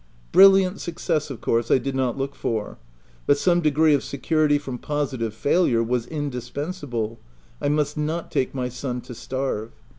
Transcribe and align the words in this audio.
Brilliant 0.31 0.81
success, 0.81 1.29
of 1.29 1.41
course, 1.41 1.69
I 1.69 1.77
did 1.77 1.93
not 1.93 2.17
look 2.17 2.33
for, 2.33 2.79
but 3.27 3.37
some 3.37 3.61
degree 3.61 3.93
of 3.93 4.03
security 4.03 4.57
from 4.57 4.79
positive 4.79 5.31
failure 5.31 5.83
was 5.83 6.07
indispensable— 6.07 7.19
I 7.61 7.69
must 7.69 7.97
not 7.97 8.31
take 8.31 8.55
my 8.55 8.67
son 8.67 9.01
to 9.01 9.13
starve. 9.13 9.73